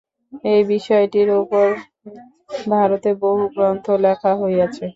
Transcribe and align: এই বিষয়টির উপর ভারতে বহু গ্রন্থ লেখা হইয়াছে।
এই 0.45 0.61
বিষয়টির 0.67 1.29
উপর 1.41 1.65
ভারতে 2.69 3.09
বহু 3.21 3.43
গ্রন্থ 3.53 3.85
লেখা 4.05 4.31
হইয়াছে। 4.41 4.85